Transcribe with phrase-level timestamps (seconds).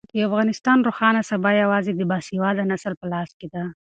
[0.11, 3.63] د افغانستان روښانه سبا یوازې د باسواده نسل په لاس کې ده.